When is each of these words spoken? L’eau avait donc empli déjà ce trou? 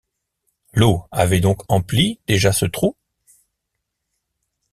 L’eau 0.73 1.05
avait 1.11 1.41
donc 1.41 1.61
empli 1.71 2.17
déjà 2.27 2.51
ce 2.51 2.65
trou? 2.65 2.95